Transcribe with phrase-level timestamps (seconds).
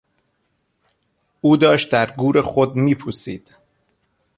[1.41, 3.57] او داشت در گور خود میپوسید.